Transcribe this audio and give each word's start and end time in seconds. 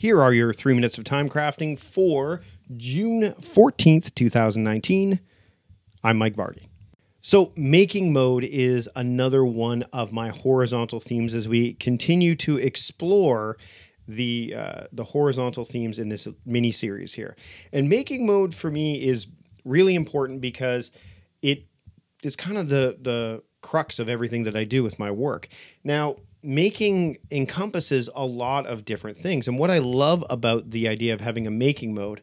Here 0.00 0.22
are 0.22 0.32
your 0.32 0.54
three 0.54 0.72
minutes 0.72 0.96
of 0.96 1.04
time 1.04 1.28
crafting 1.28 1.78
for 1.78 2.40
June 2.74 3.34
14th, 3.38 4.14
2019. 4.14 5.20
I'm 6.02 6.16
Mike 6.16 6.34
Vardy. 6.34 6.68
So, 7.20 7.52
making 7.54 8.10
mode 8.10 8.44
is 8.44 8.88
another 8.96 9.44
one 9.44 9.82
of 9.92 10.10
my 10.10 10.30
horizontal 10.30 11.00
themes 11.00 11.34
as 11.34 11.50
we 11.50 11.74
continue 11.74 12.34
to 12.36 12.56
explore 12.56 13.58
the 14.08 14.54
uh, 14.56 14.84
the 14.90 15.04
horizontal 15.04 15.66
themes 15.66 15.98
in 15.98 16.08
this 16.08 16.26
mini 16.46 16.70
series 16.70 17.12
here. 17.12 17.36
And 17.70 17.90
making 17.90 18.24
mode 18.24 18.54
for 18.54 18.70
me 18.70 19.06
is 19.06 19.26
really 19.66 19.94
important 19.94 20.40
because 20.40 20.90
it 21.42 21.66
is 22.22 22.36
kind 22.36 22.56
of 22.56 22.70
the 22.70 22.96
the 22.98 23.42
crux 23.60 23.98
of 23.98 24.08
everything 24.08 24.44
that 24.44 24.56
I 24.56 24.64
do 24.64 24.82
with 24.82 24.98
my 24.98 25.10
work. 25.10 25.48
Now, 25.84 26.16
making 26.42 27.18
encompasses 27.30 28.08
a 28.14 28.24
lot 28.24 28.66
of 28.66 28.84
different 28.84 29.16
things. 29.16 29.46
And 29.46 29.58
what 29.58 29.70
I 29.70 29.78
love 29.78 30.24
about 30.30 30.70
the 30.70 30.88
idea 30.88 31.12
of 31.14 31.20
having 31.20 31.46
a 31.46 31.50
making 31.50 31.94
mode, 31.94 32.22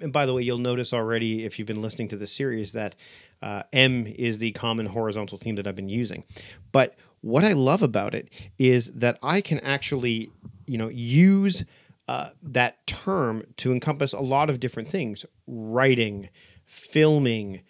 and 0.00 0.12
by 0.12 0.26
the 0.26 0.34
way, 0.34 0.42
you'll 0.42 0.58
notice 0.58 0.92
already 0.92 1.44
if 1.44 1.58
you've 1.58 1.68
been 1.68 1.82
listening 1.82 2.08
to 2.08 2.16
this 2.16 2.32
series 2.32 2.72
that 2.72 2.94
uh, 3.42 3.64
M 3.72 4.06
is 4.06 4.38
the 4.38 4.52
common 4.52 4.86
horizontal 4.86 5.38
theme 5.38 5.56
that 5.56 5.66
I've 5.66 5.76
been 5.76 5.88
using. 5.88 6.24
But 6.72 6.96
what 7.20 7.44
I 7.44 7.52
love 7.52 7.82
about 7.82 8.14
it 8.14 8.30
is 8.58 8.90
that 8.94 9.18
I 9.22 9.40
can 9.40 9.60
actually, 9.60 10.30
you 10.66 10.78
know, 10.78 10.88
use 10.88 11.64
uh, 12.08 12.30
that 12.42 12.86
term 12.86 13.44
to 13.58 13.72
encompass 13.72 14.12
a 14.12 14.20
lot 14.20 14.50
of 14.50 14.60
different 14.60 14.88
things: 14.88 15.24
writing, 15.46 16.28
filming, 16.64 17.62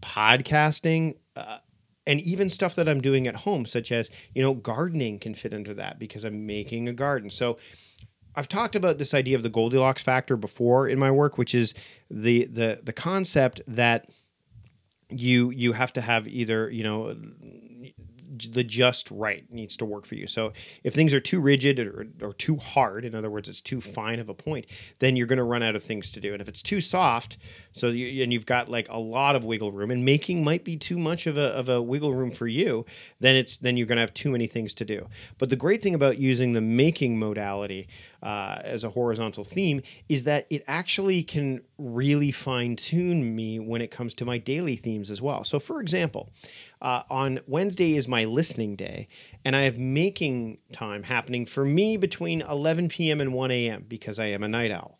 podcasting. 0.00 1.16
Uh, 1.36 1.58
and 2.06 2.20
even 2.20 2.48
stuff 2.48 2.74
that 2.74 2.88
I'm 2.88 3.00
doing 3.00 3.26
at 3.26 3.36
home, 3.36 3.66
such 3.66 3.92
as, 3.92 4.10
you 4.34 4.42
know, 4.42 4.54
gardening 4.54 5.18
can 5.18 5.34
fit 5.34 5.54
under 5.54 5.72
that 5.74 5.98
because 5.98 6.24
I'm 6.24 6.46
making 6.46 6.88
a 6.88 6.92
garden. 6.92 7.30
So 7.30 7.58
I've 8.34 8.48
talked 8.48 8.74
about 8.74 8.98
this 8.98 9.14
idea 9.14 9.36
of 9.36 9.42
the 9.42 9.48
Goldilocks 9.48 10.02
factor 10.02 10.36
before 10.36 10.88
in 10.88 10.98
my 10.98 11.10
work, 11.10 11.38
which 11.38 11.54
is 11.54 11.74
the 12.10 12.46
the 12.46 12.80
the 12.82 12.92
concept 12.92 13.60
that 13.66 14.10
you 15.10 15.50
you 15.50 15.74
have 15.74 15.92
to 15.92 16.00
have 16.00 16.26
either, 16.26 16.70
you 16.70 16.82
know, 16.82 17.16
the 18.50 18.64
just 18.64 19.10
right 19.10 19.44
needs 19.50 19.76
to 19.76 19.84
work 19.84 20.06
for 20.06 20.14
you. 20.14 20.26
So 20.26 20.52
if 20.82 20.94
things 20.94 21.12
are 21.14 21.20
too 21.20 21.40
rigid 21.40 21.78
or, 21.78 22.06
or 22.20 22.32
too 22.32 22.56
hard, 22.56 23.04
in 23.04 23.14
other 23.14 23.30
words, 23.30 23.48
it's 23.48 23.60
too 23.60 23.80
fine 23.80 24.18
of 24.18 24.28
a 24.28 24.34
point, 24.34 24.66
then 24.98 25.16
you're 25.16 25.26
going 25.26 25.38
to 25.38 25.44
run 25.44 25.62
out 25.62 25.76
of 25.76 25.82
things 25.82 26.10
to 26.12 26.20
do. 26.20 26.32
And 26.32 26.40
if 26.40 26.48
it's 26.48 26.62
too 26.62 26.80
soft, 26.80 27.36
so 27.72 27.88
you, 27.88 28.22
and 28.22 28.32
you've 28.32 28.46
got 28.46 28.68
like 28.68 28.88
a 28.88 28.98
lot 28.98 29.36
of 29.36 29.44
wiggle 29.44 29.72
room, 29.72 29.90
and 29.90 30.04
making 30.04 30.44
might 30.44 30.64
be 30.64 30.76
too 30.76 30.98
much 30.98 31.26
of 31.26 31.36
a, 31.36 31.48
of 31.48 31.68
a 31.68 31.82
wiggle 31.82 32.14
room 32.14 32.30
for 32.30 32.46
you, 32.46 32.84
then 33.20 33.36
it's 33.36 33.56
then 33.56 33.76
you're 33.76 33.86
going 33.86 33.96
to 33.96 34.02
have 34.02 34.14
too 34.14 34.30
many 34.30 34.46
things 34.46 34.74
to 34.74 34.84
do. 34.84 35.08
But 35.38 35.50
the 35.50 35.56
great 35.56 35.82
thing 35.82 35.94
about 35.94 36.18
using 36.18 36.52
the 36.52 36.60
making 36.60 37.18
modality 37.18 37.88
uh, 38.22 38.58
as 38.62 38.84
a 38.84 38.90
horizontal 38.90 39.44
theme 39.44 39.82
is 40.08 40.24
that 40.24 40.46
it 40.48 40.62
actually 40.66 41.22
can 41.22 41.62
really 41.82 42.30
fine 42.30 42.76
tune 42.76 43.34
me 43.34 43.58
when 43.58 43.82
it 43.82 43.90
comes 43.90 44.14
to 44.14 44.24
my 44.24 44.38
daily 44.38 44.76
themes 44.76 45.10
as 45.10 45.20
well. 45.20 45.44
So, 45.44 45.58
for 45.58 45.80
example, 45.80 46.30
uh, 46.80 47.02
on 47.10 47.40
Wednesday 47.46 47.96
is 47.96 48.08
my 48.08 48.24
listening 48.24 48.76
day, 48.76 49.08
and 49.44 49.56
I 49.56 49.62
have 49.62 49.78
making 49.78 50.58
time 50.72 51.04
happening 51.04 51.46
for 51.46 51.64
me 51.64 51.96
between 51.96 52.40
11 52.42 52.88
p.m. 52.88 53.20
and 53.20 53.32
1 53.32 53.50
a.m. 53.50 53.84
because 53.88 54.18
I 54.18 54.26
am 54.26 54.42
a 54.42 54.48
night 54.48 54.70
owl. 54.70 54.98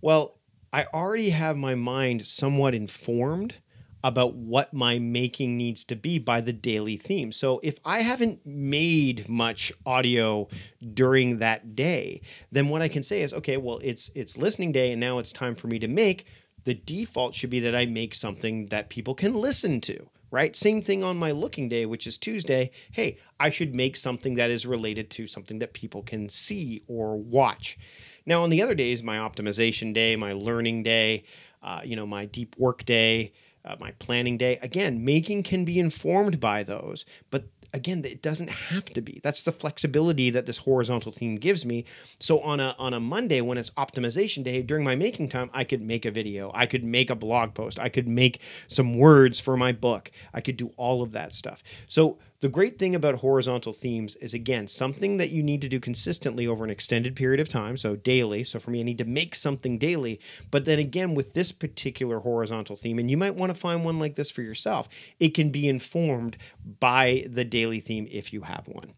Well, 0.00 0.38
I 0.72 0.86
already 0.94 1.30
have 1.30 1.56
my 1.56 1.74
mind 1.74 2.26
somewhat 2.26 2.74
informed 2.74 3.56
about 4.04 4.34
what 4.34 4.74
my 4.74 4.98
making 4.98 5.56
needs 5.56 5.84
to 5.84 5.96
be 5.96 6.18
by 6.18 6.40
the 6.40 6.52
daily 6.52 6.96
theme. 6.96 7.32
So 7.32 7.60
if 7.62 7.76
I 7.84 8.02
haven't 8.02 8.44
made 8.44 9.28
much 9.28 9.72
audio 9.86 10.48
during 10.94 11.38
that 11.38 11.76
day, 11.76 12.20
then 12.50 12.68
what 12.68 12.82
I 12.82 12.88
can 12.88 13.02
say 13.02 13.22
is, 13.22 13.32
okay, 13.32 13.56
well, 13.56 13.78
it's 13.82 14.10
it's 14.14 14.36
listening 14.36 14.72
day 14.72 14.92
and 14.92 15.00
now 15.00 15.18
it's 15.18 15.32
time 15.32 15.54
for 15.54 15.68
me 15.68 15.78
to 15.78 15.88
make. 15.88 16.26
The 16.64 16.74
default 16.74 17.34
should 17.34 17.50
be 17.50 17.60
that 17.60 17.74
I 17.74 17.86
make 17.86 18.14
something 18.14 18.66
that 18.66 18.88
people 18.88 19.14
can 19.14 19.34
listen 19.34 19.80
to, 19.82 20.08
right? 20.30 20.54
Same 20.54 20.80
thing 20.80 21.02
on 21.02 21.16
my 21.16 21.32
looking 21.32 21.68
day, 21.68 21.86
which 21.86 22.06
is 22.06 22.18
Tuesday. 22.18 22.70
Hey, 22.92 23.18
I 23.40 23.50
should 23.50 23.74
make 23.74 23.96
something 23.96 24.34
that 24.34 24.50
is 24.50 24.64
related 24.64 25.10
to 25.10 25.26
something 25.26 25.58
that 25.58 25.74
people 25.74 26.02
can 26.02 26.28
see 26.28 26.82
or 26.86 27.16
watch. 27.16 27.78
Now, 28.26 28.44
on 28.44 28.50
the 28.50 28.62
other 28.62 28.74
days, 28.76 29.02
my 29.02 29.16
optimization 29.16 29.92
day, 29.92 30.14
my 30.14 30.32
learning 30.32 30.84
day, 30.84 31.24
uh, 31.62 31.80
you 31.84 31.96
know, 31.96 32.06
my 32.06 32.26
deep 32.26 32.56
work 32.56 32.84
day, 32.84 33.32
uh, 33.64 33.76
my 33.78 33.92
planning 33.92 34.36
day. 34.36 34.58
Again, 34.62 35.04
making 35.04 35.42
can 35.42 35.64
be 35.64 35.78
informed 35.78 36.40
by 36.40 36.62
those, 36.62 37.04
but 37.30 37.44
again 37.72 38.04
it 38.04 38.22
doesn't 38.22 38.50
have 38.50 38.86
to 38.90 39.00
be. 39.00 39.20
That's 39.22 39.42
the 39.42 39.52
flexibility 39.52 40.30
that 40.30 40.46
this 40.46 40.58
horizontal 40.58 41.12
theme 41.12 41.36
gives 41.36 41.64
me. 41.64 41.84
So 42.20 42.40
on 42.40 42.60
a 42.60 42.74
on 42.78 42.94
a 42.94 43.00
monday 43.00 43.40
when 43.40 43.58
it's 43.58 43.70
optimization 43.70 44.44
day 44.44 44.62
during 44.62 44.84
my 44.84 44.94
making 44.94 45.28
time 45.28 45.50
i 45.52 45.64
could 45.64 45.82
make 45.82 46.04
a 46.04 46.10
video 46.10 46.50
i 46.54 46.66
could 46.66 46.84
make 46.84 47.10
a 47.10 47.14
blog 47.14 47.54
post 47.54 47.78
i 47.78 47.88
could 47.88 48.08
make 48.08 48.40
some 48.68 48.94
words 48.94 49.40
for 49.40 49.56
my 49.56 49.72
book 49.72 50.10
i 50.34 50.40
could 50.40 50.56
do 50.56 50.72
all 50.76 51.02
of 51.02 51.12
that 51.12 51.34
stuff. 51.34 51.62
So 51.86 52.18
the 52.42 52.48
great 52.48 52.76
thing 52.76 52.92
about 52.94 53.20
horizontal 53.20 53.72
themes 53.72 54.16
is, 54.16 54.34
again, 54.34 54.66
something 54.66 55.16
that 55.16 55.30
you 55.30 55.44
need 55.44 55.62
to 55.62 55.68
do 55.68 55.78
consistently 55.78 56.44
over 56.44 56.64
an 56.64 56.70
extended 56.70 57.14
period 57.14 57.38
of 57.38 57.48
time. 57.48 57.76
So, 57.76 57.94
daily. 57.94 58.42
So, 58.42 58.58
for 58.58 58.72
me, 58.72 58.80
I 58.80 58.82
need 58.82 58.98
to 58.98 59.04
make 59.04 59.36
something 59.36 59.78
daily. 59.78 60.20
But 60.50 60.64
then 60.64 60.80
again, 60.80 61.14
with 61.14 61.34
this 61.34 61.52
particular 61.52 62.18
horizontal 62.18 62.74
theme, 62.74 62.98
and 62.98 63.08
you 63.08 63.16
might 63.16 63.36
want 63.36 63.54
to 63.54 63.58
find 63.58 63.84
one 63.84 64.00
like 64.00 64.16
this 64.16 64.30
for 64.30 64.42
yourself, 64.42 64.88
it 65.20 65.34
can 65.34 65.50
be 65.50 65.68
informed 65.68 66.36
by 66.80 67.24
the 67.30 67.44
daily 67.44 67.78
theme 67.78 68.08
if 68.10 68.32
you 68.32 68.42
have 68.42 68.66
one. 68.66 68.94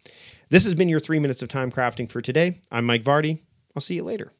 This 0.49 0.65
has 0.65 0.75
been 0.75 0.89
your 0.89 1.01
three 1.01 1.19
minutes 1.19 1.43
of 1.43 1.51
time 1.51 1.71
crafting 1.71 2.11
for 2.11 2.23
today. 2.23 2.63
I'm 2.73 2.87
Mike 2.87 3.05
Vardy. 3.05 3.41
I'll 3.77 3.83
see 3.83 3.97
you 3.97 4.05
later. 4.05 4.33